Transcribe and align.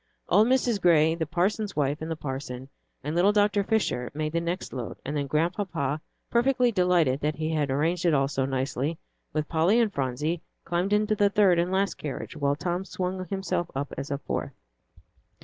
Old 0.29 0.47
Mrs. 0.47 0.81
Gray, 0.81 1.13
the 1.13 1.27
parson's 1.27 1.75
wife 1.75 2.01
and 2.01 2.09
the 2.09 2.15
parson, 2.15 2.69
and 3.03 3.15
little 3.15 3.31
Dr. 3.31 3.63
Fisher 3.63 4.09
made 4.15 4.31
the 4.31 4.41
next 4.41 4.73
load, 4.73 4.97
and 5.05 5.15
then 5.15 5.27
Grandpapa, 5.27 6.01
perfectly 6.31 6.71
delighted 6.71 7.19
that 7.19 7.35
he 7.35 7.51
had 7.51 7.69
arranged 7.69 8.05
it 8.07 8.13
all 8.15 8.27
so 8.27 8.43
nicely, 8.45 8.97
with 9.31 9.47
Polly 9.47 9.79
and 9.79 9.93
Phronsie, 9.93 10.41
climbed 10.63 10.91
into 10.91 11.13
the 11.13 11.29
third 11.29 11.59
and 11.59 11.71
last 11.71 11.99
carriage, 11.99 12.35
while 12.35 12.55
Tom 12.55 12.83
swung 12.83 13.23
himself 13.27 13.69
up 13.75 13.93
as 13.95 14.09
a 14.09 14.17
fourth. 14.17 14.53